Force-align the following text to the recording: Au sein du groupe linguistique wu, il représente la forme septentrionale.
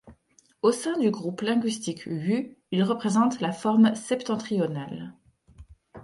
Au 0.63 0.71
sein 0.71 0.97
du 0.97 1.11
groupe 1.11 1.41
linguistique 1.41 2.07
wu, 2.07 2.57
il 2.71 2.81
représente 2.81 3.39
la 3.39 3.51
forme 3.51 3.93
septentrionale. 3.93 5.13